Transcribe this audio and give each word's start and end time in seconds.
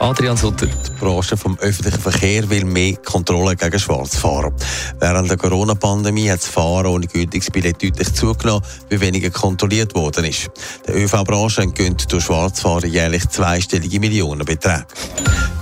Adrian 0.00 0.36
Sutter, 0.36 0.66
die 0.66 0.90
Branche 0.98 1.36
vom 1.36 1.56
öffentlichen 1.60 2.00
Verkehr 2.00 2.48
will 2.50 2.64
mehr 2.64 2.96
Kontrolle 2.96 3.54
gegen 3.54 3.78
Schwarzfahrer. 3.78 4.52
Während 4.98 5.30
der 5.30 5.36
Corona-Pandemie 5.36 6.28
hat 6.28 6.40
das 6.40 6.48
Fahren 6.48 6.86
ohne 6.86 7.06
gültiges 7.06 7.50
Billett 7.50 7.82
deutlich 7.82 8.12
zugenommen, 8.12 8.64
wie 8.88 9.00
weniger 9.00 9.30
kontrolliert 9.30 9.94
worden 9.94 10.24
ist. 10.24 10.50
Der 10.88 10.96
ÖV-Branche 10.96 11.62
entgehen 11.62 11.96
durch 12.08 12.24
Schwarzfahrer 12.24 12.86
jährlich 12.86 13.28
zweistellige 13.28 14.00
Millionenbeträge. 14.00 14.86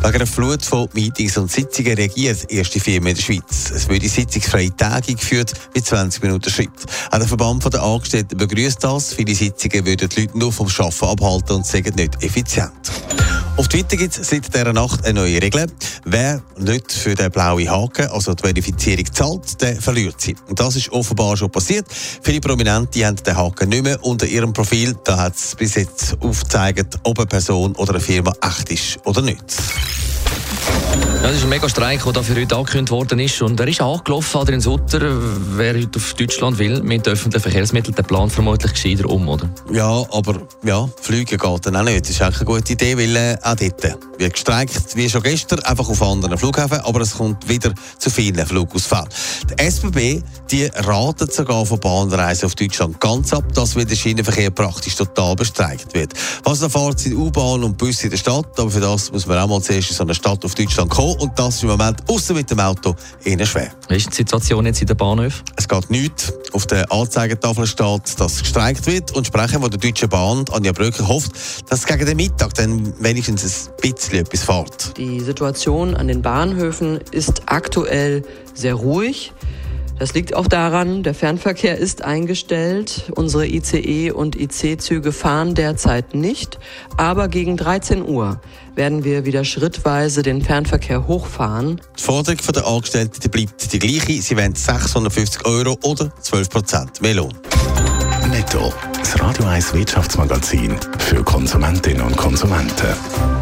Wegen 0.03 0.15
einer 0.15 0.27
Flut 0.27 0.65
von 0.65 0.89
Meetings 0.95 1.37
und 1.37 1.51
Sitzungen 1.51 1.95
reagiert 1.95 2.51
die 2.51 2.56
erste 2.56 2.81
Firma 2.81 3.11
in 3.11 3.17
der 3.17 3.23
Schweiz. 3.23 3.70
Es 3.75 3.89
würde 3.89 4.09
sitzungsfreie 4.09 4.75
Tage 4.77 5.15
geführt 5.15 5.53
mit 5.75 5.87
20 5.87 6.23
Minuten 6.23 6.51
Schritt. 6.51 6.70
Auch 7.11 7.19
der 7.19 7.29
Verband 7.29 7.73
der 7.73 7.83
Angestellten 7.83 8.37
begrüßt 8.37 8.83
das. 8.83 9.12
Viele 9.15 9.34
Sitzungen 9.34 9.87
würden 9.87 10.09
die 10.09 10.20
Leute 10.23 10.39
nur 10.39 10.53
vom 10.53 10.67
Arbeiten 10.67 11.05
abhalten 11.05 11.56
und 11.56 11.67
sagen 11.67 11.95
nicht 11.95 12.23
effizient. 12.23 12.92
Auf 13.62 13.69
Twitter 13.69 13.97
gibt 13.97 14.19
es 14.19 14.29
seit 14.29 14.52
dieser 14.52 14.73
Nacht 14.73 15.05
eine 15.05 15.21
neue 15.21 15.41
Regel. 15.41 15.69
Wer 16.05 16.43
nicht 16.59 16.91
für 16.91 17.15
den 17.15 17.30
blauen 17.30 17.70
Haken, 17.70 18.09
also 18.09 18.34
die 18.34 18.43
Verifizierung, 18.43 19.05
zahlt, 19.12 19.62
der 19.62 19.80
verliert 19.80 20.20
sie. 20.20 20.34
Und 20.48 20.59
das 20.59 20.75
ist 20.75 20.91
offenbar 20.91 21.37
schon 21.37 21.48
passiert. 21.48 21.87
Viele 22.23 22.41
Prominente 22.41 23.06
haben 23.06 23.14
den 23.14 23.37
Haken 23.37 23.69
nicht 23.69 23.84
mehr 23.84 24.05
unter 24.05 24.27
ihrem 24.27 24.53
Profil. 24.53 24.97
Da 25.05 25.17
hat 25.17 25.37
es 25.37 25.55
bis 25.55 25.77
jetzt 25.77 26.17
aufgezeigt, 26.19 26.98
ob 27.05 27.20
eine 27.20 27.27
Person 27.27 27.77
oder 27.77 27.92
eine 27.92 28.00
Firma 28.00 28.33
echt 28.42 28.69
ist 28.72 28.98
oder 29.06 29.22
nicht. 29.22 29.45
Ja, 31.23 31.28
das 31.28 31.37
ist 31.37 31.45
ein 31.45 31.51
mega 31.51 31.69
Streik, 31.69 32.03
der 32.03 32.23
für 32.25 32.34
heute 32.34 32.56
angekündigt 32.56 32.91
worden 32.91 33.20
ist. 33.20 33.41
Und 33.42 33.61
er 33.61 33.69
ist 33.69 33.81
angelaufen, 33.81 34.39
Adrian 34.39 34.61
Sutter. 34.61 35.01
Wer 35.56 35.75
heute 35.75 35.97
auf 35.97 36.15
Deutschland 36.15 36.59
will, 36.59 36.83
mit 36.83 37.06
öffentlichen 37.06 37.42
Verkehrsmitteln, 37.45 37.95
den 37.95 38.05
Plan 38.05 38.28
vermutlich 38.28 38.73
gescheiter 38.73 39.09
um, 39.09 39.28
oder? 39.28 39.48
Ja, 39.70 40.05
aber 40.11 40.43
ja, 40.65 40.89
Flüge 41.00 41.39
geht 41.39 41.67
dann 41.67 41.77
auch 41.77 41.84
nicht. 41.84 42.00
Das 42.00 42.11
ist 42.11 42.23
eigentlich 42.23 42.41
eine 42.41 42.47
gute 42.47 42.73
Idee, 42.73 42.98
weil 42.98 43.15
äh, 43.15 43.37
auch 43.41 43.55
dort 43.55 43.98
wird 44.19 44.33
gestreikt, 44.33 44.97
wie 44.97 45.09
schon 45.09 45.23
gestern, 45.23 45.61
einfach 45.61 45.89
auf 45.89 46.03
anderen 46.03 46.37
Flughäfen, 46.37 46.81
aber 46.81 47.00
es 47.03 47.15
kommt 47.15 47.48
wieder 47.48 47.73
zu 47.98 48.11
vielen 48.11 48.45
Flugausfällen. 48.45 49.09
Die 49.48 49.62
SBB, 49.62 50.23
die 50.50 50.65
raten 50.75 51.31
sogar 51.31 51.65
von 51.65 51.78
Bahnreisen 51.78 52.47
auf 52.47 52.56
Deutschland 52.56 53.00
ganz 53.00 53.33
ab, 53.33 53.45
dass 53.55 53.77
wieder 53.77 53.87
der 53.87 53.97
Schienenverkehr 53.97 54.50
praktisch 54.50 54.97
total 54.97 55.37
bestreikt 55.37 55.95
wird. 55.95 56.15
Was 56.43 56.62
erfahrt 56.62 56.98
sind 56.98 57.15
U-Bahn 57.15 57.62
und 57.62 57.78
Busse 57.78 58.05
in 58.05 58.11
der 58.11 58.17
Stadt, 58.17 58.59
aber 58.59 58.70
für 58.70 58.81
das 58.81 59.12
muss 59.12 59.27
man 59.27 59.39
auch 59.39 59.48
mal 59.48 59.62
zuerst 59.62 59.91
in 59.91 59.97
so 59.97 60.03
eine 60.03 60.15
Stadt 60.15 60.45
auf 60.45 60.55
Deutschland 60.56 60.91
kommen 60.91 61.12
und 61.19 61.39
das 61.39 61.57
ist 61.57 61.63
im 61.63 61.71
Moment 61.71 61.99
außer 62.09 62.35
mit 62.35 62.51
dem 62.51 62.61
Auto 62.61 62.95
eher 63.25 63.45
schwer. 63.47 63.71
Wie 63.89 63.97
ist 63.97 64.11
die 64.11 64.17
Situation 64.17 64.67
jetzt 64.67 64.81
in 64.81 64.87
den 64.87 64.97
Bahnhöfen? 64.97 65.43
Es 65.57 65.69
geht 65.69 65.91
nichts. 65.91 66.33
Auf 66.53 66.67
der 66.67 66.91
Anzeigetafel 66.91 67.67
steht, 67.67 68.21
dass 68.21 68.41
gestreikt 68.41 68.87
wird 68.87 69.13
und 69.13 69.27
Sprecher 69.27 69.61
von 69.61 69.71
der 69.71 69.79
Deutschen 69.79 70.09
Bahn, 70.09 70.45
Anja 70.53 70.73
Bröcker, 70.73 71.09
hofft, 71.09 71.33
dass 71.71 71.87
gegen 71.87 72.07
den 72.07 72.17
Mittag 72.17 72.55
dann 72.55 72.93
wenigstens 73.03 73.69
ein 73.69 73.91
bisschen 73.91 74.19
etwas 74.19 74.45
fährt. 74.45 74.97
Die 74.97 75.21
Situation 75.21 75.95
an 75.95 76.09
den 76.09 76.23
Bahnhöfen 76.23 77.01
ist 77.11 77.43
aktuell 77.47 78.25
sehr 78.55 78.75
ruhig. 78.75 79.33
Das 79.98 80.15
liegt 80.15 80.35
auch 80.35 80.48
daran, 80.48 81.03
der 81.03 81.15
Fernverkehr 81.15 81.79
ist 81.79 82.03
eingestellt. 82.03 83.11
Unsere 83.15 83.47
ICE 83.47 84.11
und 84.11 84.34
IC-Züge 84.34 85.12
fahren 85.12 85.55
derzeit 85.55 86.15
nicht. 86.15 86.59
Aber 86.97 87.28
gegen 87.28 87.56
13 87.56 88.03
Uhr 88.03 88.41
werden 88.75 89.05
wir 89.05 89.25
wieder 89.25 89.44
schrittweise 89.44 90.22
den 90.22 90.43
Fernverkehr 90.43 91.06
hochfahren. 91.06 91.81
Die 91.99 92.03
Forderung 92.03 92.39
der 92.55 92.66
Angestellten 92.66 93.31
bleibt 93.31 93.72
die 93.72 93.78
gleiche. 93.78 94.22
Sie 94.22 94.37
wollen 94.37 94.55
650 94.55 95.44
Euro 95.47 95.78
oder 95.83 96.11
12 96.21 96.50
Prozent 96.50 97.03
mehr 97.03 97.15
Lohn. 97.15 97.34
Netto. 98.31 98.72
Das 98.99 99.21
Radio 99.21 99.45
1 99.45 99.75
Wirtschaftsmagazin 99.75 100.75
für 100.99 101.22
Konsumentinnen 101.22 102.03
und 102.03 102.16
Konsumenten. 102.16 103.41